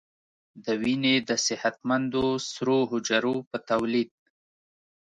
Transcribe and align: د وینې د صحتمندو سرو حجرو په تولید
د 0.63 0.67
وینې 0.81 1.15
د 1.29 1.31
صحتمندو 1.47 2.25
سرو 2.51 2.77
حجرو 2.91 3.35
په 3.49 3.57
تولید 3.69 4.09